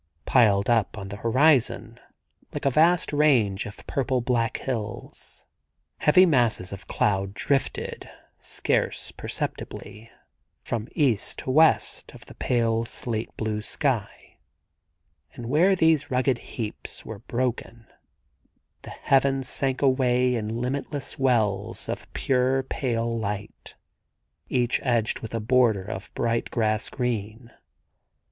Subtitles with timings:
[0.25, 1.99] Piled up on the horizon,
[2.53, 5.45] like a vast range of purple black hills,
[5.99, 8.09] heavy masses of cloud drifted,
[8.39, 10.09] scarce perceptibly,
[10.63, 14.37] from east to west of the pale slate blue sky;
[15.35, 17.85] and where these rugged heaps were broken
[18.81, 23.75] the heavens sank away in Umitless wells of pure pale light,
[24.49, 27.51] each edged with a border of bright grass green.